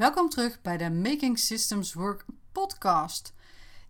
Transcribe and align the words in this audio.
Welkom 0.00 0.28
terug 0.28 0.60
bij 0.60 0.76
de 0.76 0.90
Making 0.90 1.38
Systems 1.38 1.92
Work 1.92 2.24
podcast. 2.52 3.34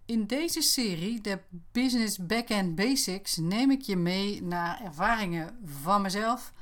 In 0.07 0.27
deze 0.27 0.63
serie, 0.63 1.21
de 1.21 1.39
Business 1.73 2.27
Backend 2.27 2.75
Basics, 2.75 3.37
neem 3.37 3.71
ik 3.71 3.81
je 3.81 3.97
mee 3.97 4.43
naar 4.43 4.81
ervaringen 4.81 5.59
van 5.65 6.03
mezelf 6.03 6.53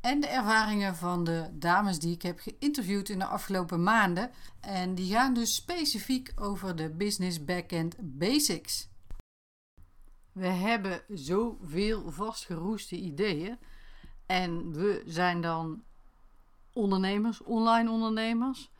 en 0.00 0.20
de 0.20 0.26
ervaringen 0.26 0.96
van 0.96 1.24
de 1.24 1.48
dames 1.52 1.98
die 1.98 2.14
ik 2.14 2.22
heb 2.22 2.38
geïnterviewd 2.38 3.08
in 3.08 3.18
de 3.18 3.24
afgelopen 3.24 3.82
maanden. 3.82 4.30
En 4.60 4.94
die 4.94 5.12
gaan 5.12 5.34
dus 5.34 5.54
specifiek 5.54 6.32
over 6.36 6.76
de 6.76 6.90
Business 6.90 7.44
Backend 7.44 7.96
Basics. 8.00 8.88
We 10.32 10.46
hebben 10.46 11.02
zoveel 11.08 12.10
vastgeroeste 12.10 12.96
ideeën 12.96 13.58
en 14.26 14.72
we 14.72 15.02
zijn 15.06 15.40
dan 15.40 15.82
ondernemers, 16.72 17.42
online 17.42 17.90
ondernemers. 17.90 18.70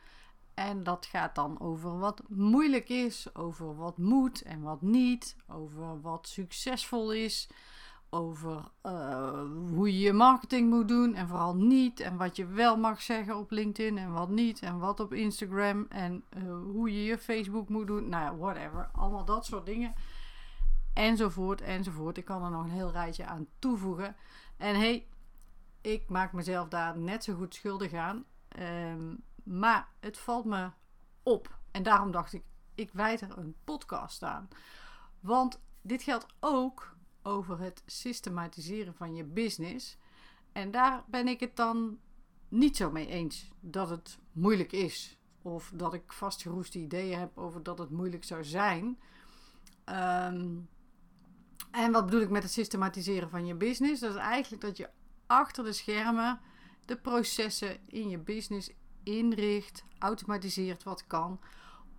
En 0.59 0.83
dat 0.83 1.05
gaat 1.05 1.35
dan 1.35 1.59
over 1.59 1.99
wat 1.99 2.21
moeilijk 2.27 2.89
is, 2.89 3.35
over 3.35 3.75
wat 3.75 3.97
moet 3.97 4.41
en 4.41 4.61
wat 4.61 4.81
niet, 4.81 5.35
over 5.47 6.01
wat 6.01 6.27
succesvol 6.27 7.13
is, 7.13 7.49
over 8.09 8.71
uh, 8.85 9.41
hoe 9.73 9.93
je 9.93 9.99
je 9.99 10.13
marketing 10.13 10.69
moet 10.69 10.87
doen 10.87 11.15
en 11.15 11.27
vooral 11.27 11.55
niet, 11.55 11.99
en 11.99 12.17
wat 12.17 12.35
je 12.35 12.45
wel 12.45 12.77
mag 12.77 13.01
zeggen 13.01 13.37
op 13.37 13.51
LinkedIn 13.51 13.97
en 13.97 14.11
wat 14.11 14.29
niet, 14.29 14.61
en 14.61 14.79
wat 14.79 14.99
op 14.99 15.13
Instagram 15.13 15.85
en 15.89 16.23
uh, 16.37 16.43
hoe 16.61 16.93
je 16.93 17.03
je 17.03 17.17
Facebook 17.17 17.69
moet 17.69 17.87
doen, 17.87 18.09
nou 18.09 18.23
ja, 18.23 18.35
whatever, 18.37 18.89
allemaal 18.93 19.25
dat 19.25 19.45
soort 19.45 19.65
dingen. 19.65 19.93
Enzovoort, 20.93 21.61
enzovoort. 21.61 22.17
Ik 22.17 22.25
kan 22.25 22.43
er 22.43 22.51
nog 22.51 22.63
een 22.63 22.69
heel 22.69 22.91
rijtje 22.91 23.25
aan 23.25 23.47
toevoegen. 23.59 24.15
En 24.57 24.75
hey, 24.75 25.07
ik 25.81 26.09
maak 26.09 26.33
mezelf 26.33 26.67
daar 26.67 26.97
net 26.97 27.23
zo 27.23 27.33
goed 27.35 27.53
schuldig 27.55 27.93
aan. 27.93 28.25
Um, 28.59 29.27
maar 29.49 29.87
het 29.99 30.17
valt 30.17 30.45
me 30.45 30.69
op. 31.23 31.59
En 31.71 31.83
daarom 31.83 32.11
dacht 32.11 32.33
ik, 32.33 32.43
ik 32.75 32.89
wijd 32.93 33.21
er 33.21 33.37
een 33.37 33.55
podcast 33.63 34.23
aan. 34.23 34.47
Want 35.19 35.59
dit 35.81 36.03
geldt 36.03 36.25
ook 36.39 36.95
over 37.21 37.59
het 37.59 37.83
systematiseren 37.85 38.93
van 38.93 39.15
je 39.15 39.23
business. 39.23 39.97
En 40.51 40.71
daar 40.71 41.03
ben 41.07 41.27
ik 41.27 41.39
het 41.39 41.55
dan 41.55 41.99
niet 42.47 42.77
zo 42.77 42.91
mee 42.91 43.07
eens 43.07 43.49
dat 43.59 43.89
het 43.89 44.19
moeilijk 44.31 44.71
is. 44.71 45.17
Of 45.41 45.71
dat 45.73 45.93
ik 45.93 46.13
vastgeroeste 46.13 46.79
ideeën 46.79 47.19
heb 47.19 47.37
over 47.37 47.63
dat 47.63 47.79
het 47.79 47.89
moeilijk 47.89 48.23
zou 48.23 48.43
zijn. 48.43 48.99
Um, 49.85 50.69
en 51.71 51.91
wat 51.91 52.05
bedoel 52.05 52.21
ik 52.21 52.29
met 52.29 52.43
het 52.43 52.51
systematiseren 52.51 53.29
van 53.29 53.45
je 53.45 53.55
business? 53.55 54.01
Dat 54.01 54.15
is 54.15 54.21
eigenlijk 54.21 54.61
dat 54.61 54.77
je 54.77 54.89
achter 55.25 55.63
de 55.63 55.73
schermen 55.73 56.39
de 56.85 56.97
processen 56.97 57.77
in 57.87 58.09
je 58.09 58.17
business 58.17 58.69
inricht, 59.17 59.83
automatiseert 59.99 60.83
wat 60.83 61.07
kan. 61.07 61.39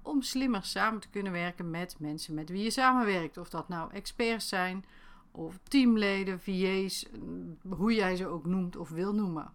Om 0.03 0.23
slimmer 0.23 0.65
samen 0.65 1.01
te 1.01 1.09
kunnen 1.09 1.33
werken 1.33 1.71
met 1.71 1.97
mensen 1.99 2.35
met 2.35 2.49
wie 2.49 2.63
je 2.63 2.71
samenwerkt. 2.71 3.37
Of 3.37 3.49
dat 3.49 3.69
nou 3.69 3.93
experts 3.93 4.49
zijn, 4.49 4.85
of 5.31 5.59
teamleden, 5.63 6.41
VA's, 6.41 7.07
hoe 7.69 7.95
jij 7.95 8.17
ze 8.17 8.27
ook 8.27 8.47
noemt 8.47 8.77
of 8.77 8.91
wil 8.91 9.15
noemen. 9.15 9.53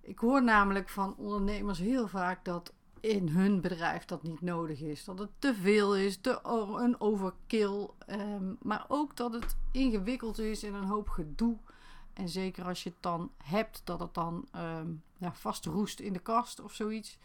Ik 0.00 0.18
hoor 0.18 0.42
namelijk 0.42 0.88
van 0.88 1.16
ondernemers 1.16 1.78
heel 1.78 2.08
vaak 2.08 2.44
dat 2.44 2.72
in 3.00 3.28
hun 3.28 3.60
bedrijf 3.60 4.04
dat 4.04 4.22
niet 4.22 4.40
nodig 4.40 4.80
is. 4.80 5.04
Dat 5.04 5.18
het 5.18 5.30
te 5.38 5.54
veel 5.54 5.96
is, 5.96 6.16
te, 6.16 6.40
een 6.78 7.00
overkill. 7.00 7.88
Um, 8.08 8.56
maar 8.62 8.84
ook 8.88 9.16
dat 9.16 9.32
het 9.32 9.56
ingewikkeld 9.70 10.38
is 10.38 10.62
en 10.62 10.74
een 10.74 10.84
hoop 10.84 11.08
gedoe. 11.08 11.56
En 12.12 12.28
zeker 12.28 12.64
als 12.64 12.82
je 12.82 12.88
het 12.88 13.02
dan 13.02 13.30
hebt, 13.44 13.82
dat 13.84 14.00
het 14.00 14.14
dan 14.14 14.48
um, 14.56 15.02
ja, 15.20 15.34
vast 15.34 15.66
roest 15.66 16.00
in 16.00 16.12
de 16.12 16.18
kast 16.18 16.60
of 16.60 16.74
zoiets. 16.74 17.18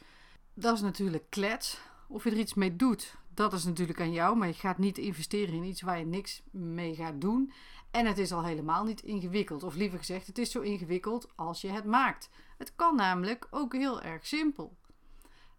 Dat 0.54 0.76
is 0.76 0.82
natuurlijk 0.82 1.30
klets. 1.30 1.80
Of 2.08 2.24
je 2.24 2.30
er 2.30 2.38
iets 2.38 2.54
mee 2.54 2.76
doet, 2.76 3.16
dat 3.34 3.54
is 3.54 3.64
natuurlijk 3.64 4.02
aan 4.02 4.12
jou. 4.12 4.38
Maar 4.38 4.48
je 4.48 4.54
gaat 4.54 4.78
niet 4.78 4.98
investeren 4.98 5.54
in 5.54 5.64
iets 5.64 5.82
waar 5.82 6.00
je 6.00 6.06
niks 6.06 6.42
mee 6.52 6.96
gaat 6.96 7.22
doen. 7.22 7.52
En 7.92 8.06
het 8.06 8.18
is 8.18 8.32
al 8.32 8.44
helemaal 8.44 8.84
niet 8.84 9.04
ingewikkeld. 9.04 9.64
Of 9.64 9.76
liever 9.76 9.98
gezegd, 9.98 10.28
het 10.28 10.38
is 10.38 10.52
zo 10.52 10.62
ingewikkeld 10.62 11.32
als 11.36 11.62
je 11.62 11.70
het 11.70 11.86
maakt. 11.86 12.30
Het 12.58 12.76
kan 12.76 12.96
namelijk 12.96 13.48
ook 13.52 13.74
heel 13.74 14.02
erg 14.02 14.26
simpel. 14.26 14.78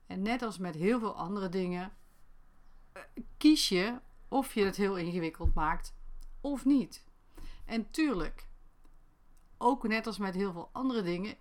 En 0.07 0.23
net 0.23 0.43
als 0.43 0.59
met 0.59 0.75
heel 0.75 0.99
veel 0.99 1.15
andere 1.15 1.49
dingen, 1.49 1.93
eh, 2.93 3.03
kies 3.37 3.69
je 3.69 4.01
of 4.29 4.55
je 4.55 4.65
het 4.65 4.77
heel 4.77 4.97
ingewikkeld 4.97 5.55
maakt 5.55 5.95
of 6.41 6.65
niet. 6.65 7.05
En 7.65 7.91
tuurlijk, 7.91 8.49
ook 9.59 9.89
net 9.89 10.07
als 10.07 10.19
met 10.19 10.35
heel 10.35 10.53
veel 10.53 10.69
andere 10.73 11.03
dingen, 11.03 11.37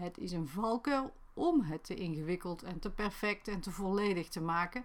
het 0.00 0.18
is 0.18 0.32
een 0.32 0.48
valkuil 0.48 1.12
om 1.34 1.60
het 1.60 1.84
te 1.84 1.94
ingewikkeld 1.94 2.62
en 2.62 2.78
te 2.78 2.90
perfect 2.90 3.48
en 3.48 3.60
te 3.60 3.70
volledig 3.70 4.28
te 4.28 4.40
maken. 4.40 4.84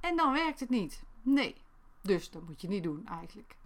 En 0.00 0.16
dan 0.16 0.32
werkt 0.32 0.60
het 0.60 0.70
niet. 0.70 1.02
Nee. 1.22 1.54
Dus 2.02 2.30
dat 2.30 2.42
moet 2.42 2.60
je 2.60 2.68
niet 2.68 2.82
doen 2.82 3.06
eigenlijk. 3.06 3.56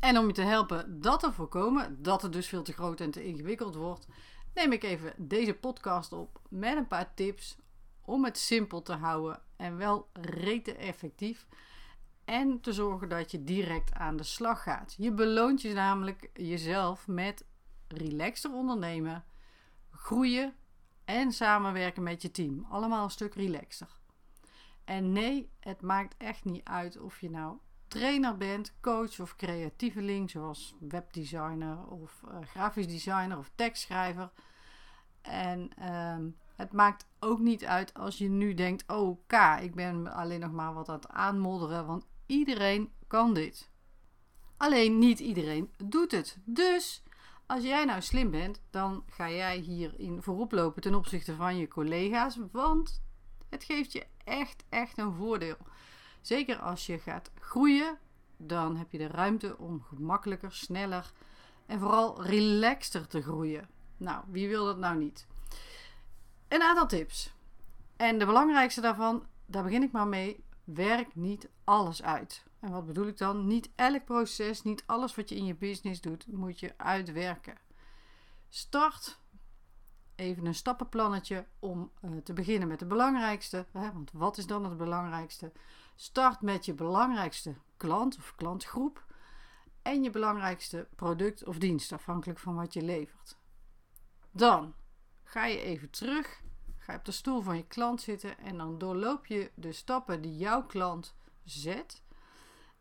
En 0.00 0.18
om 0.18 0.26
je 0.26 0.32
te 0.32 0.42
helpen 0.42 1.00
dat 1.00 1.20
te 1.20 1.32
voorkomen, 1.32 2.02
dat 2.02 2.22
het 2.22 2.32
dus 2.32 2.48
veel 2.48 2.62
te 2.62 2.72
groot 2.72 3.00
en 3.00 3.10
te 3.10 3.24
ingewikkeld 3.24 3.74
wordt, 3.74 4.06
neem 4.54 4.72
ik 4.72 4.82
even 4.82 5.12
deze 5.16 5.54
podcast 5.54 6.12
op 6.12 6.40
met 6.48 6.76
een 6.76 6.86
paar 6.86 7.14
tips 7.14 7.56
om 8.04 8.24
het 8.24 8.38
simpel 8.38 8.82
te 8.82 8.92
houden 8.92 9.42
en 9.56 9.76
wel 9.76 10.08
rete 10.12 10.74
effectief. 10.74 11.46
En 12.24 12.60
te 12.60 12.72
zorgen 12.72 13.08
dat 13.08 13.30
je 13.30 13.44
direct 13.44 13.94
aan 13.94 14.16
de 14.16 14.22
slag 14.22 14.62
gaat. 14.62 14.94
Je 14.98 15.12
beloont 15.12 15.62
je 15.62 15.72
namelijk 15.72 16.30
jezelf 16.34 17.06
met 17.06 17.44
relaxter 17.88 18.52
ondernemen, 18.52 19.24
groeien 19.90 20.54
en 21.04 21.32
samenwerken 21.32 22.02
met 22.02 22.22
je 22.22 22.30
team. 22.30 22.66
Allemaal 22.68 23.04
een 23.04 23.10
stuk 23.10 23.34
relaxer. 23.34 23.98
En 24.84 25.12
nee, 25.12 25.50
het 25.60 25.82
maakt 25.82 26.14
echt 26.16 26.44
niet 26.44 26.64
uit 26.64 26.98
of 26.98 27.20
je 27.20 27.30
nou 27.30 27.58
trainer 27.88 28.36
bent, 28.36 28.74
coach 28.80 29.20
of 29.20 29.36
creatieveling, 29.36 30.30
zoals 30.30 30.74
webdesigner 30.80 31.86
of 31.86 32.22
uh, 32.24 32.38
grafisch 32.42 32.88
designer 32.88 33.38
of 33.38 33.50
tekstschrijver. 33.54 34.30
En 35.22 35.70
uh, 35.78 36.16
het 36.56 36.72
maakt 36.72 37.06
ook 37.18 37.38
niet 37.38 37.64
uit 37.64 37.94
als 37.94 38.18
je 38.18 38.28
nu 38.28 38.54
denkt: 38.54 38.84
oh, 38.88 39.18
K, 39.26 39.32
ik 39.60 39.74
ben 39.74 40.12
alleen 40.12 40.40
nog 40.40 40.52
maar 40.52 40.74
wat 40.74 40.88
aan 40.88 40.94
het 40.94 41.08
aanmodderen, 41.08 41.86
want 41.86 42.06
iedereen 42.26 42.92
kan 43.06 43.34
dit. 43.34 43.70
Alleen 44.56 44.98
niet 44.98 45.20
iedereen 45.20 45.74
doet 45.84 46.12
het. 46.12 46.38
Dus 46.44 47.02
als 47.50 47.64
jij 47.64 47.84
nou 47.84 48.02
slim 48.02 48.30
bent, 48.30 48.60
dan 48.70 49.04
ga 49.06 49.30
jij 49.30 49.56
hierin 49.56 50.22
voorop 50.22 50.52
lopen 50.52 50.82
ten 50.82 50.94
opzichte 50.94 51.34
van 51.34 51.56
je 51.56 51.68
collega's, 51.68 52.38
want 52.52 53.02
het 53.48 53.64
geeft 53.64 53.92
je 53.92 54.06
echt, 54.24 54.64
echt 54.68 54.98
een 54.98 55.14
voordeel. 55.14 55.56
Zeker 56.20 56.58
als 56.58 56.86
je 56.86 56.98
gaat 56.98 57.30
groeien, 57.40 57.98
dan 58.36 58.76
heb 58.76 58.92
je 58.92 58.98
de 58.98 59.06
ruimte 59.06 59.58
om 59.58 59.82
gemakkelijker, 59.82 60.52
sneller 60.52 61.12
en 61.66 61.78
vooral 61.78 62.22
relaxter 62.22 63.06
te 63.06 63.22
groeien. 63.22 63.68
Nou, 63.96 64.24
wie 64.28 64.48
wil 64.48 64.64
dat 64.64 64.78
nou 64.78 64.98
niet? 64.98 65.26
Een 66.48 66.62
aantal 66.62 66.86
tips. 66.86 67.32
En 67.96 68.18
de 68.18 68.26
belangrijkste 68.26 68.80
daarvan, 68.80 69.26
daar 69.46 69.62
begin 69.62 69.82
ik 69.82 69.92
maar 69.92 70.08
mee. 70.08 70.44
Werk 70.64 71.14
niet 71.14 71.48
alles 71.64 72.02
uit. 72.02 72.44
En 72.60 72.70
wat 72.70 72.86
bedoel 72.86 73.06
ik 73.06 73.18
dan? 73.18 73.46
Niet 73.46 73.70
elk 73.74 74.04
proces, 74.04 74.62
niet 74.62 74.82
alles 74.86 75.14
wat 75.14 75.28
je 75.28 75.36
in 75.36 75.44
je 75.44 75.54
business 75.54 76.00
doet, 76.00 76.26
moet 76.26 76.60
je 76.60 76.74
uitwerken. 76.76 77.56
Start 78.48 79.18
even 80.14 80.46
een 80.46 80.54
stappenplannetje 80.54 81.46
om 81.58 81.90
uh, 82.04 82.16
te 82.24 82.32
beginnen 82.32 82.68
met 82.68 82.78
de 82.78 82.86
belangrijkste. 82.86 83.66
Want 83.72 84.10
wat 84.12 84.38
is 84.38 84.46
dan 84.46 84.64
het 84.64 84.76
belangrijkste? 84.76 85.52
Start 85.94 86.40
met 86.40 86.64
je 86.64 86.74
belangrijkste 86.74 87.54
klant 87.76 88.16
of 88.16 88.34
klantgroep 88.34 89.04
en 89.82 90.02
je 90.02 90.10
belangrijkste 90.10 90.88
product 90.96 91.44
of 91.44 91.58
dienst, 91.58 91.92
afhankelijk 91.92 92.38
van 92.38 92.54
wat 92.54 92.72
je 92.72 92.82
levert. 92.82 93.36
Dan 94.30 94.74
ga 95.22 95.46
je 95.46 95.60
even 95.60 95.90
terug, 95.90 96.42
ga 96.76 96.94
op 96.94 97.04
de 97.04 97.12
stoel 97.12 97.40
van 97.40 97.56
je 97.56 97.66
klant 97.66 98.00
zitten 98.00 98.38
en 98.38 98.56
dan 98.56 98.78
doorloop 98.78 99.26
je 99.26 99.50
de 99.54 99.72
stappen 99.72 100.22
die 100.22 100.36
jouw 100.36 100.66
klant 100.66 101.14
zet 101.44 102.02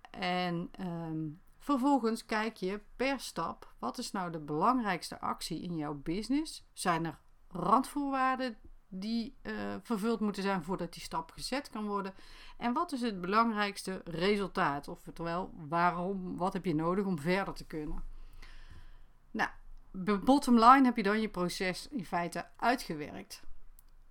en 0.09 0.69
ehm, 0.71 1.27
vervolgens 1.57 2.25
kijk 2.25 2.56
je 2.56 2.81
per 2.95 3.19
stap, 3.19 3.73
wat 3.79 3.97
is 3.97 4.11
nou 4.11 4.31
de 4.31 4.39
belangrijkste 4.39 5.19
actie 5.19 5.61
in 5.61 5.75
jouw 5.75 5.94
business? 5.94 6.65
Zijn 6.73 7.06
er 7.06 7.19
randvoorwaarden 7.47 8.57
die 8.88 9.38
uh, 9.41 9.53
vervuld 9.81 10.19
moeten 10.19 10.44
zijn 10.44 10.63
voordat 10.63 10.94
die 10.94 11.01
stap 11.01 11.31
gezet 11.31 11.69
kan 11.69 11.85
worden? 11.85 12.13
En 12.57 12.73
wat 12.73 12.91
is 12.91 13.01
het 13.01 13.21
belangrijkste 13.21 14.01
resultaat? 14.06 14.88
Oftewel, 14.88 15.53
waarom, 15.67 16.38
wat 16.38 16.53
heb 16.53 16.65
je 16.65 16.75
nodig 16.75 17.06
om 17.06 17.19
verder 17.19 17.53
te 17.53 17.65
kunnen? 17.65 18.03
Nou, 19.31 19.50
bottom 20.23 20.59
line 20.59 20.85
heb 20.85 20.95
je 20.95 21.03
dan 21.03 21.21
je 21.21 21.29
proces 21.29 21.88
in 21.88 22.06
feite 22.06 22.45
uitgewerkt. 22.56 23.44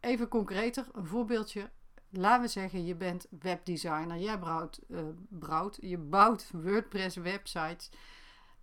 Even 0.00 0.28
concreter, 0.28 0.86
een 0.92 1.06
voorbeeldje 1.06 1.70
laten 2.10 2.43
we 2.43 2.49
zeggen, 2.49 2.84
je 2.84 2.94
bent 2.94 3.26
webdesigner, 3.40 4.19
jij 4.19 4.38
bouwt, 4.38 4.81
uh, 4.88 5.00
bouwt, 5.28 5.78
je 5.81 5.99
bouwt 5.99 6.50
WordPress 6.52 7.16
websites 7.16 7.90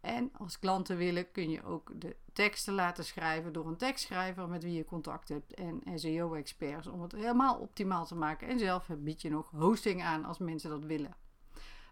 En 0.02 0.30
als 0.38 0.60
klanten 0.60 0.98
willen, 0.98 1.32
kun 1.32 1.50
je 1.50 1.64
ook 1.64 1.92
de 1.96 2.16
teksten 2.34 2.74
laten 2.74 3.06
schrijven 3.06 3.54
door 3.54 3.68
een 3.68 3.78
tekstschrijver 3.78 4.48
met 4.48 4.64
wie 4.64 4.74
je 4.74 4.86
contact 4.86 5.30
hebt 5.30 5.54
en 5.54 5.82
SEO-experts 5.96 6.88
om 6.88 7.02
het 7.02 7.12
helemaal 7.12 7.58
optimaal 7.58 8.06
te 8.06 8.16
maken. 8.16 8.48
En 8.48 8.60
zelf 8.60 8.88
bied 8.98 9.22
je 9.22 9.30
nog 9.30 9.50
hosting 9.50 10.04
aan 10.04 10.26
als 10.26 10.38
mensen 10.38 10.70
dat 10.70 10.84
willen. 10.84 11.16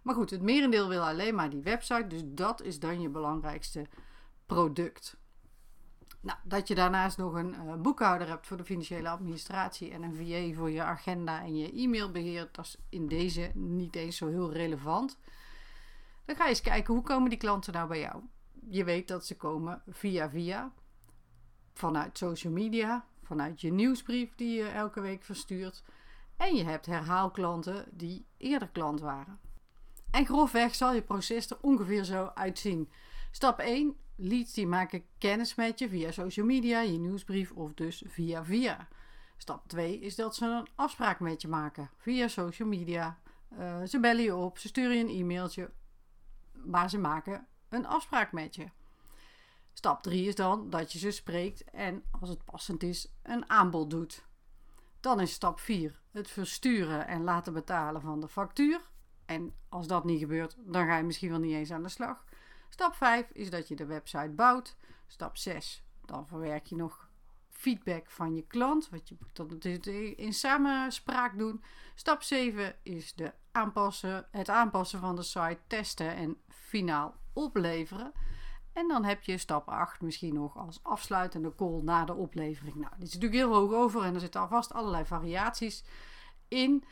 Maar 0.03 0.15
goed, 0.15 0.29
het 0.29 0.41
merendeel 0.41 0.87
wil 0.87 1.01
alleen 1.01 1.35
maar 1.35 1.49
die 1.49 1.61
website, 1.61 2.07
dus 2.07 2.21
dat 2.25 2.61
is 2.61 2.79
dan 2.79 3.01
je 3.01 3.09
belangrijkste 3.09 3.87
product. 4.45 5.17
Nou, 6.23 6.37
dat 6.43 6.67
je 6.67 6.75
daarnaast 6.75 7.17
nog 7.17 7.33
een 7.33 7.53
uh, 7.53 7.73
boekhouder 7.73 8.27
hebt 8.27 8.47
voor 8.47 8.57
de 8.57 8.65
financiële 8.65 9.09
administratie 9.09 9.91
en 9.91 10.03
een 10.03 10.15
VA 10.15 10.57
voor 10.57 10.71
je 10.71 10.81
agenda 10.81 11.41
en 11.41 11.55
je 11.55 11.71
e-mailbeheer, 11.71 12.49
dat 12.51 12.65
is 12.65 12.77
in 12.89 13.07
deze 13.07 13.51
niet 13.53 13.95
eens 13.95 14.17
zo 14.17 14.27
heel 14.27 14.51
relevant. 14.51 15.17
Dan 16.25 16.35
ga 16.35 16.43
je 16.43 16.49
eens 16.49 16.61
kijken 16.61 16.93
hoe 16.93 17.03
komen 17.03 17.29
die 17.29 17.39
klanten 17.39 17.73
nou 17.73 17.87
bij 17.87 17.99
jou. 17.99 18.23
Je 18.69 18.83
weet 18.83 19.07
dat 19.07 19.25
ze 19.25 19.37
komen 19.37 19.81
via 19.87 20.29
via, 20.29 20.71
vanuit 21.73 22.17
social 22.17 22.53
media, 22.53 23.05
vanuit 23.23 23.61
je 23.61 23.71
nieuwsbrief 23.71 24.35
die 24.35 24.57
je 24.57 24.67
elke 24.67 25.01
week 25.01 25.23
verstuurt. 25.23 25.83
En 26.37 26.55
je 26.55 26.63
hebt 26.63 26.85
herhaalklanten 26.85 27.85
die 27.91 28.25
eerder 28.37 28.69
klant 28.69 28.99
waren. 28.99 29.39
En 30.11 30.25
grofweg 30.25 30.75
zal 30.75 30.93
je 30.93 31.01
proces 31.01 31.49
er 31.49 31.57
ongeveer 31.61 32.03
zo 32.03 32.31
uitzien. 32.33 32.89
Stap 33.31 33.59
1. 33.59 33.97
Leads 34.15 34.53
die 34.53 34.67
maken 34.67 35.03
kennis 35.17 35.55
met 35.55 35.79
je 35.79 35.89
via 35.89 36.11
social 36.11 36.45
media, 36.45 36.81
je 36.81 36.97
nieuwsbrief 36.97 37.51
of 37.51 37.73
dus 37.73 38.03
via 38.07 38.45
via. 38.45 38.87
Stap 39.37 39.67
2 39.67 39.99
is 39.99 40.15
dat 40.15 40.35
ze 40.35 40.45
een 40.45 40.67
afspraak 40.75 41.19
met 41.19 41.41
je 41.41 41.47
maken 41.47 41.89
via 41.97 42.27
social 42.27 42.67
media. 42.67 43.19
Uh, 43.59 43.83
ze 43.83 43.99
bellen 43.99 44.23
je 44.23 44.35
op, 44.35 44.57
ze 44.57 44.67
sturen 44.67 44.97
je 44.97 45.03
een 45.03 45.19
e-mailtje, 45.19 45.71
maar 46.51 46.89
ze 46.89 46.97
maken 46.97 47.47
een 47.69 47.85
afspraak 47.85 48.31
met 48.31 48.55
je. 48.55 48.69
Stap 49.73 50.03
3 50.03 50.27
is 50.27 50.35
dan 50.35 50.69
dat 50.69 50.91
je 50.91 50.99
ze 50.99 51.11
spreekt 51.11 51.63
en 51.63 52.03
als 52.19 52.29
het 52.29 52.45
passend 52.45 52.83
is, 52.83 53.13
een 53.23 53.49
aanbod 53.49 53.89
doet. 53.89 54.25
Dan 54.99 55.19
is 55.19 55.31
stap 55.31 55.59
4 55.59 56.01
het 56.11 56.29
versturen 56.29 57.07
en 57.07 57.23
laten 57.23 57.53
betalen 57.53 58.01
van 58.01 58.19
de 58.19 58.27
factuur. 58.27 58.81
En 59.25 59.53
als 59.69 59.87
dat 59.87 60.03
niet 60.03 60.19
gebeurt, 60.19 60.55
dan 60.59 60.85
ga 60.85 60.97
je 60.97 61.03
misschien 61.03 61.29
wel 61.29 61.39
niet 61.39 61.53
eens 61.53 61.71
aan 61.71 61.83
de 61.83 61.89
slag. 61.89 62.23
Stap 62.73 62.95
5 62.95 63.29
is 63.33 63.49
dat 63.49 63.67
je 63.67 63.75
de 63.75 63.85
website 63.85 64.29
bouwt. 64.29 64.75
Stap 65.07 65.37
6, 65.37 65.83
dan 66.05 66.27
verwerk 66.27 66.65
je 66.65 66.75
nog 66.75 67.09
feedback 67.49 68.09
van 68.09 68.35
je 68.35 68.47
klant. 68.47 68.89
Wat 68.89 69.09
je 69.09 69.17
dat 69.33 69.85
in 70.15 70.33
samenspraak 70.33 71.37
doen. 71.37 71.63
Stap 71.95 72.21
7 72.21 72.75
is 72.83 73.13
de 73.13 73.33
aanpassen, 73.51 74.27
het 74.31 74.49
aanpassen 74.49 74.99
van 74.99 75.15
de 75.15 75.23
site, 75.23 75.59
testen 75.67 76.15
en 76.15 76.37
finaal 76.47 77.15
opleveren. 77.33 78.11
En 78.71 78.87
dan 78.87 79.03
heb 79.03 79.23
je 79.23 79.37
stap 79.37 79.67
8 79.67 80.01
misschien 80.01 80.33
nog 80.33 80.57
als 80.57 80.79
afsluitende 80.83 81.55
call 81.55 81.81
na 81.81 82.05
de 82.05 82.13
oplevering. 82.13 82.75
Nou, 82.75 82.91
dit 82.97 83.07
is 83.07 83.13
natuurlijk 83.13 83.41
heel 83.41 83.53
hoog 83.53 83.73
over 83.73 84.03
en 84.03 84.13
er 84.13 84.19
zitten 84.19 84.41
alvast 84.41 84.73
allerlei 84.73 85.05
variaties 85.05 85.83
in. 86.47 86.83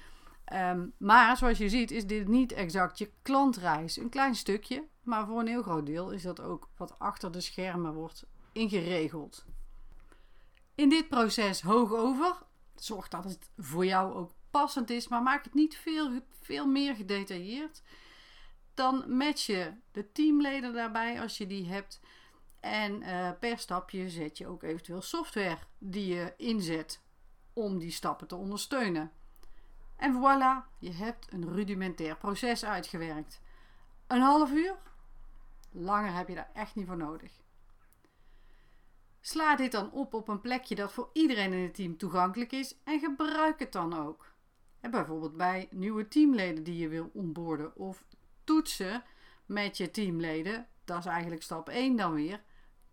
Ehm, 0.46 0.88
maar 0.98 1.38
zoals 1.38 1.58
je 1.58 1.70
ziet 1.70 1.92
is 1.92 2.08
dit 2.08 2.28
niet 2.28 2.52
exact 2.52 2.98
je 2.98 3.12
klantreis. 3.22 3.98
Een 3.98 4.10
klein 4.10 4.36
stukje, 4.36 4.90
maar 5.04 5.26
voor 5.26 5.40
een 5.40 5.48
heel 5.48 5.64
groot 5.64 5.86
deel 5.86 6.12
is 6.12 6.22
dat 6.22 6.42
ook 6.42 6.70
wat 6.78 7.00
achter 7.00 7.32
de 7.32 7.42
schermen 7.42 7.94
wordt 7.94 8.26
ingeregeld. 8.52 9.46
In 10.76 10.90
dit 10.90 11.10
proces 11.10 11.62
hoog 11.62 11.94
over. 11.94 12.38
Zorg 12.76 13.08
dat 13.08 13.24
het 13.24 13.50
voor 13.58 13.86
jou 13.86 14.14
ook 14.14 14.32
passend 14.50 14.90
is, 14.90 15.08
maar 15.08 15.22
maak 15.22 15.44
het 15.44 15.54
niet 15.54 15.78
veel, 15.78 16.22
veel 16.42 16.66
meer 16.66 16.96
gedetailleerd. 16.96 17.82
Dan 18.74 19.18
match 19.18 19.46
je 19.46 19.74
de 19.92 20.12
teamleden 20.12 20.74
daarbij 20.74 21.22
als 21.22 21.38
je 21.38 21.48
die 21.48 21.68
hebt. 21.68 22.00
En 22.60 23.02
uh, 23.02 23.30
per 23.40 23.58
stapje 23.58 24.10
zet 24.10 24.38
je 24.38 24.48
ook 24.48 24.64
eventueel 24.64 25.02
software 25.02 25.58
die 25.78 26.14
je 26.14 26.34
inzet 26.38 27.02
om 27.54 27.80
die 27.80 27.92
stappen 27.92 28.28
te 28.28 28.36
ondersteunen. 28.36 29.12
En 29.96 30.16
voilà, 30.16 30.78
je 30.80 30.92
hebt 30.92 31.34
een 31.34 31.54
rudimentair 31.54 32.18
proces 32.18 32.66
uitgewerkt. 32.66 33.42
Een 34.08 34.22
half 34.22 34.52
uur? 34.52 34.76
Langer 35.72 36.14
heb 36.14 36.28
je 36.28 36.36
daar 36.36 36.52
echt 36.54 36.76
niet 36.76 36.88
voor 36.88 36.98
nodig. 36.98 37.32
Sla 39.22 39.56
dit 39.56 39.72
dan 39.72 39.92
op 39.92 40.14
op 40.14 40.28
een 40.28 40.42
plekje 40.42 40.76
dat 40.76 40.92
voor 40.92 41.10
iedereen 41.14 41.54
in 41.54 41.64
het 41.64 41.74
team 41.74 41.98
toegankelijk 41.98 42.52
is 42.52 42.76
en 42.84 43.00
gebruik 43.00 43.60
het 43.60 43.72
dan 43.72 43.94
ook. 43.94 44.34
En 44.80 44.92
bijvoorbeeld 44.92 45.38
bij 45.38 45.68
nieuwe 45.72 46.08
teamleden 46.08 46.64
die 46.64 46.78
je 46.78 46.88
wil 46.88 47.10
onboorden 47.14 47.76
of 47.76 48.04
toetsen 48.44 49.04
met 49.46 49.78
je 49.78 49.92
teamleden, 49.92 50.68
dat 50.86 51.00
is 51.00 51.06
eigenlijk 51.06 51.44
stap 51.44 51.70
1 51.70 51.96
dan 51.96 52.14
weer. 52.14 52.42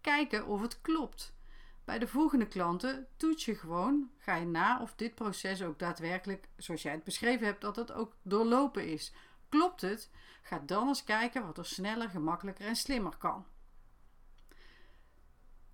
Kijken 0.01 0.47
of 0.47 0.61
het 0.61 0.81
klopt. 0.81 1.37
Bij 1.85 1.99
de 1.99 2.09
volgende 2.09 2.47
klanten 2.47 3.07
toets 3.17 3.45
je 3.45 3.55
gewoon, 3.55 4.11
ga 4.19 4.35
je 4.35 4.47
na 4.47 4.83
of 4.83 4.95
dit 4.95 5.15
proces 5.15 5.63
ook 5.63 5.79
daadwerkelijk, 5.79 6.49
zoals 6.57 6.83
jij 6.83 6.93
het 6.93 7.05
beschreven 7.05 7.47
hebt, 7.47 7.61
dat 7.61 7.77
het 7.77 7.93
ook 7.93 8.17
doorlopen 8.23 8.87
is. 8.87 9.13
Klopt 9.49 9.81
het? 9.81 10.11
Ga 10.43 10.63
dan 10.67 10.89
eens 10.89 11.05
kijken 11.05 11.47
wat 11.47 11.59
er 11.59 11.67
sneller, 11.67 12.09
gemakkelijker 12.09 12.67
en 12.67 12.77
slimmer 12.77 13.17
kan. 13.17 13.45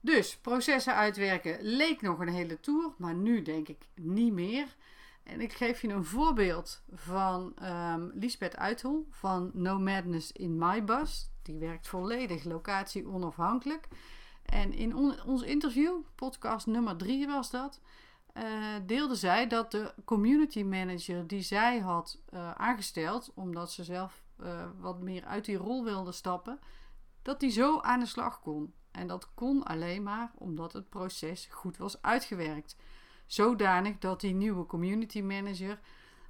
Dus 0.01 0.37
processen 0.37 0.95
uitwerken 0.95 1.59
leek 1.61 2.03
nog 2.03 2.19
een 2.19 2.29
hele 2.29 2.61
tour, 2.61 2.95
maar 2.99 3.15
nu 3.15 3.43
denk 3.43 3.69
ik 3.69 3.89
niet 3.95 4.33
meer. 4.33 4.77
En 5.23 5.41
ik 5.41 5.53
geef 5.53 5.81
je 5.81 5.89
een 5.89 6.05
voorbeeld 6.05 6.83
van 6.93 7.55
um, 7.63 8.11
Lisbeth 8.15 8.57
Uithol 8.57 9.07
van 9.11 9.51
No 9.53 9.79
Madness 9.79 10.33
in 10.33 10.59
My 10.59 10.85
Bus. 10.85 11.31
Die 11.43 11.59
werkt 11.59 11.89
volledig 11.89 12.45
locatie 12.45 13.09
onafhankelijk. 13.09 13.89
En 14.43 14.73
in 14.73 14.97
ons 15.25 15.43
interview, 15.43 16.01
podcast 16.15 16.67
nummer 16.67 16.97
3 16.97 17.27
was 17.27 17.51
dat, 17.51 17.81
uh, 18.35 18.43
deelde 18.87 19.15
zij 19.15 19.47
dat 19.47 19.71
de 19.71 19.95
community 20.05 20.63
manager 20.63 21.27
die 21.27 21.43
zij 21.43 21.79
had 21.79 22.21
uh, 22.31 22.51
aangesteld, 22.51 23.33
omdat 23.35 23.73
ze 23.73 23.85
zelf 23.85 24.23
uh, 24.41 24.65
wat 24.81 25.01
meer 25.01 25.25
uit 25.25 25.45
die 25.45 25.57
rol 25.57 25.85
wilde 25.85 26.13
stappen, 26.13 26.59
dat 27.23 27.41
die 27.41 27.51
zo 27.51 27.81
aan 27.81 28.01
de 28.01 28.07
slag 28.07 28.41
kon. 28.41 28.75
En 28.91 29.07
dat 29.07 29.35
kon 29.35 29.63
alleen 29.63 30.03
maar 30.03 30.33
omdat 30.35 30.73
het 30.73 30.89
proces 30.89 31.49
goed 31.51 31.77
was 31.77 32.03
uitgewerkt. 32.03 32.77
Zodanig 33.27 33.99
dat 33.99 34.21
die 34.21 34.35
nieuwe 34.35 34.67
community 34.67 35.21
manager 35.21 35.81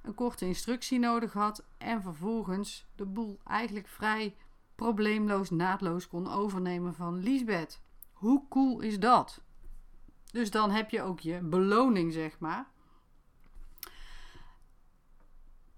een 0.01 0.13
korte 0.13 0.45
instructie 0.45 0.99
nodig 0.99 1.33
had 1.33 1.65
en 1.77 2.01
vervolgens 2.01 2.87
de 2.95 3.05
boel 3.05 3.39
eigenlijk 3.43 3.87
vrij 3.87 4.35
probleemloos 4.75 5.49
naadloos 5.49 6.07
kon 6.07 6.31
overnemen 6.31 6.95
van 6.95 7.23
Lisbeth. 7.23 7.81
Hoe 8.13 8.47
cool 8.49 8.79
is 8.79 8.99
dat? 8.99 9.41
Dus 10.35 10.51
dan 10.51 10.71
heb 10.71 10.89
je 10.89 11.01
ook 11.01 11.19
je 11.19 11.39
beloning, 11.39 12.13
zeg 12.13 12.39
maar. 12.39 12.67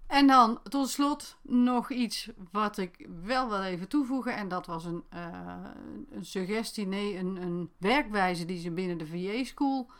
En 0.06 0.26
dan 0.26 0.60
tot 0.62 0.88
slot 0.88 1.36
nog 1.42 1.90
iets 1.90 2.30
wat 2.52 2.78
ik 2.78 3.08
wel 3.24 3.48
wil 3.48 3.62
even 3.62 3.88
toevoegen. 3.88 4.36
En 4.36 4.48
dat 4.48 4.66
was 4.66 4.84
een, 4.84 5.04
uh, 5.14 5.64
een 6.10 6.24
suggestie, 6.24 6.86
nee, 6.86 7.18
een, 7.18 7.42
een, 7.42 7.70
werkwijze 7.76 8.44
die 8.44 8.60
ze 8.60 8.70
binnen 8.70 8.98
de 8.98 9.06
VA 9.06 9.44
School 9.44 9.90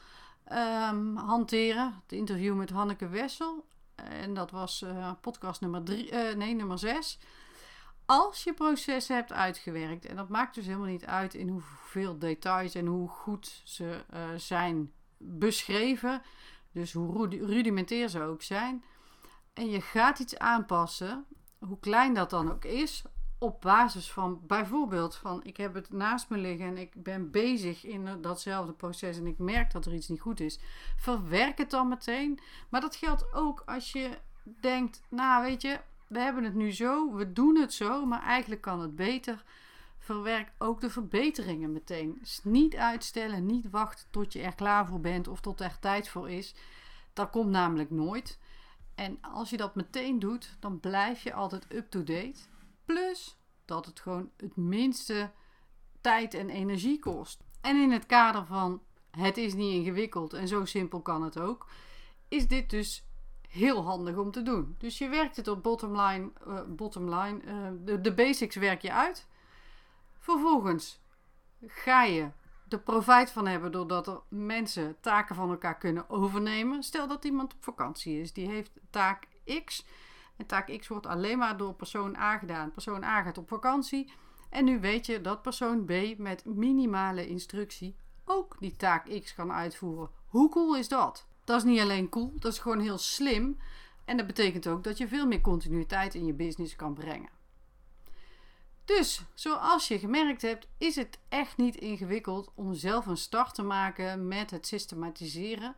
um, 0.53 1.17
hanteren. 1.17 2.01
Het 2.03 2.13
interview 2.13 2.57
met 2.57 2.71
Hanneke 2.71 3.09
Wessel. 3.09 3.67
En 3.95 4.35
dat 4.35 4.51
was 4.51 4.83
uh, 4.83 5.13
podcast 5.21 5.61
nummer, 5.61 5.83
drie, 5.83 6.13
uh, 6.13 6.35
nee, 6.35 6.55
nummer 6.55 6.79
6. 6.79 7.19
Als 8.11 8.45
je 8.45 8.55
processen 8.55 9.17
hebt 9.17 9.33
uitgewerkt, 9.33 10.07
en 10.07 10.17
dat 10.17 10.29
maakt 10.29 10.55
dus 10.55 10.67
helemaal 10.67 10.87
niet 10.87 11.05
uit 11.05 11.35
in 11.35 11.49
hoeveel 11.49 12.19
details 12.19 12.75
en 12.75 12.87
hoe 12.87 13.09
goed 13.09 13.61
ze 13.65 14.05
zijn 14.37 14.93
beschreven, 15.17 16.23
dus 16.73 16.93
hoe 16.93 17.29
rudimentair 17.29 18.09
ze 18.09 18.23
ook 18.23 18.43
zijn 18.43 18.85
en 19.59 19.71
je 19.71 19.81
gaat 19.81 20.19
iets 20.19 20.39
aanpassen, 20.39 21.27
hoe 21.59 21.79
klein 21.81 22.15
dat 22.15 22.31
dan 22.31 22.51
ook 22.53 22.65
is, 22.65 23.05
op 23.39 23.61
basis 23.61 24.13
van 24.13 24.41
bijvoorbeeld 24.47 25.17
van 25.17 25.45
ik 25.45 25.57
heb 25.57 25.75
het 25.75 25.93
naast 25.93 26.29
me 26.29 26.39
liggen 26.39 26.67
en 26.67 26.79
ik 26.79 27.03
ben 27.03 27.31
bezig 27.31 27.85
in 27.85 28.21
datzelfde 28.21 28.73
proces 28.73 29.17
en 29.17 29.27
ik 29.27 29.39
merk 29.39 29.73
dat 29.73 29.87
er 29.87 29.95
iets 29.95 30.09
niet 30.09 30.21
goed 30.21 30.41
is. 30.41 30.61
Verwerk 30.97 31.59
het 31.59 31.71
dan 31.71 31.89
meteen. 31.89 32.39
Maar 32.69 32.81
dat 32.81 32.97
geldt 32.97 33.33
ook 33.33 33.63
als 33.67 33.93
je 33.93 34.19
denkt, 34.43 35.03
nou 35.09 35.45
weet 35.45 35.63
je, 35.63 35.81
we 36.09 36.19
hebben 36.19 36.45
het 36.45 36.55
nu 36.55 36.73
zo, 36.73 37.15
we 37.15 37.33
doen 37.33 37.57
het 37.57 37.73
zo, 37.73 38.07
maar 38.07 38.23
eigenlijk 38.23 38.61
kan 38.61 38.81
het 38.81 38.97
beter. 38.97 39.45
Verwerk 39.99 40.53
ook 40.59 40.81
de 40.81 40.91
verbeteringen 40.91 41.73
meteen. 41.73 42.19
Dus 42.21 42.41
niet 42.45 42.77
uitstellen, 42.77 43.47
niet 43.47 43.71
wachten 43.71 44.07
tot 44.11 44.33
je 44.33 44.43
er 44.43 44.55
klaar 44.55 44.87
voor 44.87 45.01
bent 45.01 45.29
of 45.29 45.41
tot 45.41 45.61
er 45.61 45.79
tijd 45.81 46.09
voor 46.09 46.31
is. 46.31 46.55
Dat 47.13 47.31
komt 47.31 47.51
namelijk 47.51 47.91
nooit. 47.91 48.39
En 48.95 49.19
als 49.21 49.51
je 49.51 49.57
dat 49.57 49.75
meteen 49.75 50.19
doet, 50.19 50.57
dan 50.61 50.81
blijf 50.81 51.23
je 51.23 51.33
altijd 51.33 51.67
up-to-date. 51.75 52.41
Plus 52.85 53.39
dat 53.65 53.87
het 53.87 54.01
gewoon 54.01 54.31
het 54.37 54.57
minste 54.57 55.31
tijd 56.01 56.35
en 56.35 56.51
energie 56.51 56.99
kost. 56.99 57.45
En 57.61 57.77
in 57.77 57.91
het 57.91 58.07
kader 58.07 58.47
van 58.47 58.83
het 59.11 59.37
is 59.37 59.55
niet 59.55 59.73
ingewikkeld 59.75 60.33
en 60.33 60.49
zo 60.49 60.65
simpel 60.65 61.01
kan 61.01 61.23
het 61.23 61.39
ook, 61.39 61.67
is 62.29 62.49
dit 62.49 62.71
dus 62.71 63.08
heel 63.49 63.85
handig 63.85 64.17
om 64.17 64.31
te 64.31 64.43
doen. 64.43 64.75
Dus 64.79 64.99
je 64.99 65.09
werkt 65.09 65.37
het 65.37 65.49
op 65.49 65.63
bottomline, 65.63 66.31
uh, 66.47 66.61
bottomline 66.69 67.41
uh, 67.45 67.69
de, 67.85 68.01
de 68.01 68.15
basics 68.15 68.57
werk 68.57 68.83
je 68.83 68.93
uit. 68.93 69.29
Vervolgens 70.19 71.01
ga 71.67 72.03
je 72.03 72.31
er 72.69 72.81
profijt 72.81 73.31
van 73.31 73.47
hebben 73.47 73.73
doordat 73.73 74.07
er 74.07 74.21
mensen 74.29 74.97
taken 75.01 75.35
van 75.35 75.51
elkaar 75.51 75.79
kunnen 75.79 76.11
overnemen. 76.11 76.83
Stel 76.83 77.09
dat 77.09 77.25
iemand 77.25 77.55
op 77.55 77.65
vakantie 77.65 78.21
is, 78.21 78.33
die 78.33 78.49
heeft 78.49 78.73
taak 78.91 79.29
X. 79.65 79.87
En 80.37 80.47
taak 80.47 80.79
X 80.79 80.89
wordt 80.89 81.07
alleen 81.07 81.39
maar 81.39 81.57
door 81.57 81.75
persoon 81.75 82.17
A 82.17 82.39
gedaan. 82.39 82.71
Persoon 82.71 83.05
A 83.05 83.23
gaat 83.23 83.39
op 83.39 83.49
vakantie. 83.49 84.13
En 84.51 84.65
nu 84.65 84.81
weet 84.81 85.07
je 85.07 85.21
dat 85.21 85.43
persoon 85.43 85.85
B 85.85 86.19
met 86.19 86.45
minimale 86.45 87.29
instructie 87.29 87.97
ook 88.25 88.57
die 88.59 88.77
taak 88.77 89.21
X 89.23 89.35
kan 89.35 89.53
uitvoeren. 89.53 90.11
Hoe 90.27 90.51
cool 90.51 90.77
is 90.77 90.89
dat? 90.89 91.28
Dat 91.49 91.57
is 91.57 91.65
niet 91.65 91.81
alleen 91.81 92.09
cool, 92.09 92.33
dat 92.39 92.53
is 92.53 92.59
gewoon 92.59 92.81
heel 92.81 92.99
slim. 92.99 93.59
En 94.05 94.17
dat 94.17 94.27
betekent 94.27 94.67
ook 94.67 94.85
dat 94.85 94.99
je 94.99 95.09
veel 95.09 95.27
meer 95.27 95.41
continuïteit 95.41 96.15
in 96.15 96.27
je 96.27 96.33
business 96.33 96.77
kan 96.77 96.95
brengen. 96.95 97.31
Dus, 98.85 99.23
zoals 99.35 99.89
je 99.89 99.99
gemerkt 99.99 100.43
hebt, 100.43 100.69
is 100.79 100.97
het 100.97 101.19
echt 101.29 101.57
niet 101.57 101.77
ingewikkeld 101.77 102.51
om 102.55 102.75
zelf 102.75 103.07
een 103.07 103.17
start 103.17 103.55
te 103.55 103.63
maken 103.63 104.29
met 104.29 104.51
het 104.51 104.67
systematiseren. 104.67 105.77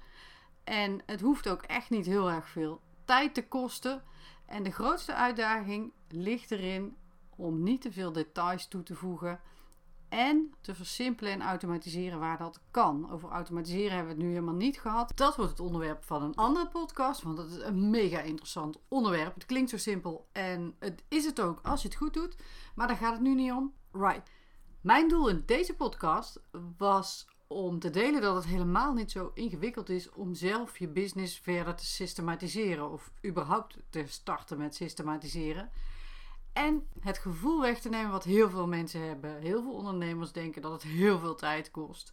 En 0.65 1.03
het 1.07 1.21
hoeft 1.21 1.49
ook 1.49 1.63
echt 1.63 1.91
niet 1.91 2.07
heel 2.07 2.31
erg 2.31 2.49
veel 2.49 2.81
tijd 3.05 3.35
te 3.35 3.49
kosten. 3.49 4.03
En 4.47 4.63
de 4.63 4.73
grootste 4.73 5.15
uitdaging 5.15 5.93
ligt 6.09 6.51
erin 6.51 6.97
om 7.37 7.63
niet 7.63 7.81
te 7.81 7.93
veel 7.93 8.13
details 8.13 8.69
toe 8.69 8.83
te 8.83 8.95
voegen 8.95 9.41
en 10.11 10.55
te 10.61 10.75
versimpelen 10.75 11.33
en 11.33 11.43
automatiseren 11.43 12.19
waar 12.19 12.39
dat 12.39 12.61
kan. 12.71 13.11
Over 13.11 13.29
automatiseren 13.29 13.97
hebben 13.97 14.17
we 14.17 14.19
het 14.19 14.23
nu 14.23 14.29
helemaal 14.29 14.55
niet 14.55 14.81
gehad. 14.81 15.13
Dat 15.15 15.37
wordt 15.37 15.51
het 15.51 15.61
onderwerp 15.61 16.05
van 16.05 16.23
een 16.23 16.35
andere 16.35 16.69
podcast, 16.69 17.23
want 17.23 17.37
dat 17.37 17.51
is 17.51 17.63
een 17.63 17.91
mega 17.91 18.21
interessant 18.21 18.79
onderwerp. 18.89 19.35
Het 19.35 19.47
klinkt 19.47 19.71
zo 19.71 19.77
simpel 19.77 20.29
en 20.33 20.75
het 20.79 21.03
is 21.09 21.25
het 21.25 21.41
ook 21.41 21.61
als 21.63 21.83
je 21.83 21.89
het 21.89 21.97
goed 21.97 22.15
doet, 22.15 22.37
maar 22.75 22.87
daar 22.87 22.97
gaat 22.97 23.13
het 23.13 23.23
nu 23.23 23.35
niet 23.35 23.53
om. 23.53 23.73
Right. 23.93 24.31
Mijn 24.81 25.09
doel 25.09 25.29
in 25.29 25.43
deze 25.47 25.75
podcast 25.75 26.41
was 26.77 27.27
om 27.47 27.79
te 27.79 27.91
delen 27.91 28.21
dat 28.21 28.35
het 28.35 28.45
helemaal 28.45 28.93
niet 28.93 29.11
zo 29.11 29.31
ingewikkeld 29.35 29.89
is 29.89 30.11
om 30.11 30.35
zelf 30.35 30.79
je 30.79 30.89
business 30.89 31.39
verder 31.39 31.75
te 31.75 31.87
systematiseren 31.87 32.91
of 32.91 33.13
überhaupt 33.25 33.77
te 33.91 34.05
starten 34.07 34.59
met 34.59 34.75
systematiseren. 34.75 35.71
En 36.53 36.89
het 37.01 37.19
gevoel 37.19 37.61
weg 37.61 37.81
te 37.81 37.89
nemen 37.89 38.11
wat 38.11 38.25
heel 38.25 38.51
veel 38.51 38.67
mensen 38.67 39.07
hebben. 39.07 39.41
Heel 39.41 39.63
veel 39.63 39.73
ondernemers 39.73 40.33
denken 40.33 40.63
dat 40.63 40.73
het 40.73 40.83
heel 40.83 41.19
veel 41.19 41.35
tijd 41.35 41.71
kost. 41.71 42.13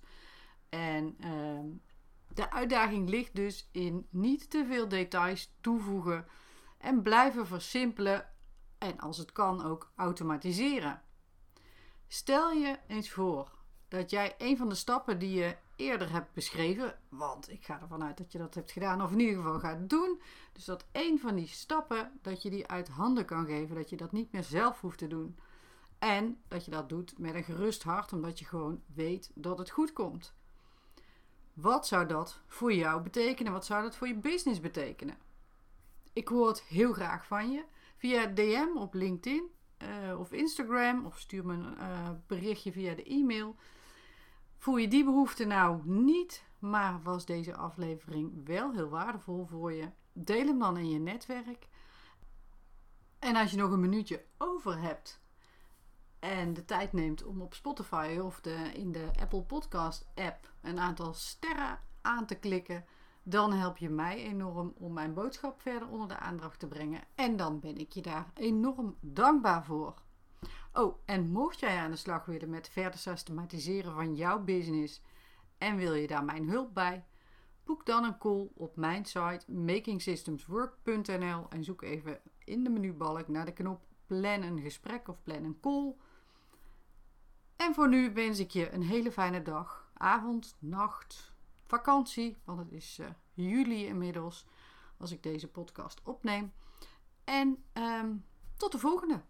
En 0.69 1.17
uh, 1.19 1.79
de 2.27 2.51
uitdaging 2.51 3.09
ligt 3.09 3.35
dus 3.35 3.69
in 3.71 4.07
niet 4.09 4.49
te 4.49 4.65
veel 4.67 4.87
details 4.87 5.53
toevoegen 5.61 6.25
en 6.77 7.01
blijven 7.01 7.47
versimpelen 7.47 8.29
en 8.77 8.99
als 8.99 9.17
het 9.17 9.31
kan 9.31 9.63
ook 9.65 9.91
automatiseren. 9.95 11.01
Stel 12.07 12.51
je 12.51 12.79
eens 12.87 13.11
voor 13.11 13.51
dat 13.87 14.09
jij 14.09 14.35
een 14.37 14.57
van 14.57 14.69
de 14.69 14.75
stappen 14.75 15.19
die 15.19 15.39
je 15.39 15.55
eerder 15.77 16.11
hebt 16.11 16.33
beschreven, 16.33 16.99
want 17.09 17.49
ik 17.51 17.65
ga 17.65 17.81
ervan 17.81 18.03
uit 18.03 18.17
dat 18.17 18.31
je 18.31 18.37
dat 18.37 18.55
hebt 18.55 18.71
gedaan 18.71 19.01
of 19.01 19.11
in 19.11 19.19
ieder 19.19 19.35
geval 19.35 19.59
gaat 19.59 19.89
doen, 19.89 20.21
dus 20.53 20.65
dat 20.65 20.85
een 20.91 21.19
van 21.19 21.35
die 21.35 21.47
stappen 21.47 22.11
dat 22.21 22.41
je 22.41 22.49
die 22.49 22.67
uit 22.67 22.87
handen 22.87 23.25
kan 23.25 23.45
geven, 23.45 23.75
dat 23.75 23.89
je 23.89 23.97
dat 23.97 24.11
niet 24.11 24.31
meer 24.31 24.43
zelf 24.43 24.81
hoeft 24.81 24.97
te 24.97 25.07
doen. 25.07 25.37
En 25.99 26.41
dat 26.47 26.65
je 26.65 26.71
dat 26.71 26.89
doet 26.89 27.17
met 27.19 27.35
een 27.35 27.43
gerust 27.43 27.83
hart, 27.83 28.13
omdat 28.13 28.39
je 28.39 28.45
gewoon 28.45 28.81
weet 28.93 29.31
dat 29.33 29.57
het 29.57 29.69
goed 29.69 29.93
komt. 29.93 30.33
Wat 31.53 31.87
zou 31.87 32.07
dat 32.07 32.41
voor 32.47 32.73
jou 32.73 33.01
betekenen? 33.01 33.51
Wat 33.51 33.65
zou 33.65 33.83
dat 33.83 33.95
voor 33.95 34.07
je 34.07 34.15
business 34.15 34.59
betekenen? 34.59 35.17
Ik 36.13 36.27
hoor 36.27 36.47
het 36.47 36.61
heel 36.61 36.93
graag 36.93 37.25
van 37.25 37.51
je 37.51 37.63
via 37.97 38.25
DM 38.25 38.77
op 38.77 38.93
LinkedIn 38.93 39.43
uh, 39.77 40.19
of 40.19 40.31
Instagram 40.31 41.05
of 41.05 41.19
stuur 41.19 41.45
me 41.45 41.53
een 41.53 41.77
uh, 41.77 42.09
berichtje 42.27 42.71
via 42.71 42.95
de 42.95 43.03
e-mail. 43.03 43.55
Voel 44.57 44.77
je 44.77 44.87
die 44.87 45.03
behoefte 45.03 45.45
nou 45.45 45.81
niet, 45.83 46.43
maar 46.59 47.01
was 47.01 47.25
deze 47.25 47.55
aflevering 47.55 48.45
wel 48.45 48.71
heel 48.71 48.89
waardevol 48.89 49.45
voor 49.45 49.73
je? 49.73 49.89
Deel 50.13 50.45
hem 50.45 50.59
dan 50.59 50.77
in 50.77 50.89
je 50.89 50.99
netwerk. 50.99 51.67
En 53.19 53.35
als 53.35 53.51
je 53.51 53.57
nog 53.57 53.71
een 53.71 53.79
minuutje 53.79 54.25
over 54.37 54.81
hebt 54.81 55.21
en 56.19 56.53
de 56.53 56.65
tijd 56.65 56.93
neemt 56.93 57.23
om 57.23 57.41
op 57.41 57.53
Spotify 57.53 58.19
of 58.21 58.41
de, 58.41 58.71
in 58.73 58.91
de 58.91 59.09
Apple 59.19 59.41
Podcast 59.41 60.07
app 60.15 60.51
een 60.61 60.79
aantal 60.79 61.13
sterren 61.13 61.79
aan 62.01 62.25
te 62.25 62.35
klikken, 62.35 62.85
dan 63.23 63.53
help 63.53 63.77
je 63.77 63.89
mij 63.89 64.23
enorm 64.23 64.73
om 64.77 64.93
mijn 64.93 65.13
boodschap 65.13 65.61
verder 65.61 65.87
onder 65.87 66.07
de 66.07 66.17
aandacht 66.17 66.59
te 66.59 66.67
brengen. 66.67 67.01
En 67.15 67.35
dan 67.37 67.59
ben 67.59 67.77
ik 67.77 67.91
je 67.91 68.01
daar 68.01 68.31
enorm 68.33 68.95
dankbaar 69.01 69.65
voor. 69.65 70.01
Oh, 70.73 70.97
en 71.05 71.29
mocht 71.29 71.59
jij 71.59 71.77
aan 71.77 71.91
de 71.91 71.97
slag 71.97 72.25
willen 72.25 72.49
met 72.49 72.69
verder 72.69 72.99
systematiseren 72.99 73.93
van 73.93 74.15
jouw 74.15 74.43
business 74.43 75.01
en 75.57 75.75
wil 75.75 75.93
je 75.93 76.07
daar 76.07 76.23
mijn 76.23 76.49
hulp 76.49 76.73
bij, 76.73 77.05
boek 77.63 77.85
dan 77.85 78.03
een 78.03 78.17
call 78.17 78.49
op 78.53 78.75
mijn 78.75 79.05
site 79.05 79.51
makingsystemswork.nl 79.51 81.45
en 81.49 81.63
zoek 81.63 81.81
even 81.81 82.21
in 82.43 82.63
de 82.63 82.69
menubalk 82.69 83.27
naar 83.27 83.45
de 83.45 83.53
knop 83.53 83.85
plan 84.05 84.41
een 84.41 84.61
gesprek 84.61 85.07
of 85.07 85.23
plan 85.23 85.43
een 85.43 85.59
call. 85.59 85.95
En 87.55 87.73
voor 87.73 87.89
nu 87.89 88.13
wens 88.13 88.39
ik 88.39 88.51
je 88.51 88.71
een 88.71 88.83
hele 88.83 89.11
fijne 89.11 89.41
dag, 89.41 89.89
avond, 89.93 90.55
nacht, 90.59 91.33
vakantie, 91.65 92.37
want 92.43 92.59
het 92.59 92.71
is 92.71 92.99
uh, 92.99 93.07
juli 93.33 93.85
inmiddels 93.85 94.45
als 94.97 95.11
ik 95.11 95.23
deze 95.23 95.47
podcast 95.47 96.01
opneem. 96.03 96.53
En 97.23 97.63
um, 97.73 98.25
tot 98.57 98.71
de 98.71 98.79
volgende! 98.79 99.21